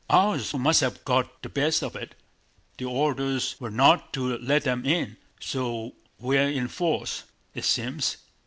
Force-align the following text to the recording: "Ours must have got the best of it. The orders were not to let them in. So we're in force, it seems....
"Ours 0.09 0.55
must 0.55 0.81
have 0.81 1.05
got 1.05 1.43
the 1.43 1.49
best 1.49 1.83
of 1.83 1.95
it. 1.95 2.15
The 2.79 2.85
orders 2.85 3.55
were 3.59 3.69
not 3.69 4.11
to 4.13 4.35
let 4.39 4.63
them 4.63 4.83
in. 4.83 5.17
So 5.39 5.93
we're 6.17 6.49
in 6.49 6.69
force, 6.69 7.25
it 7.53 7.65
seems.... 7.65 8.17